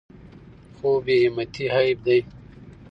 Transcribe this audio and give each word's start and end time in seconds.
خو 0.77 0.89
بې 1.05 1.15
همتي 1.23 1.65
عیب 1.75 1.97
دی. 2.05 2.19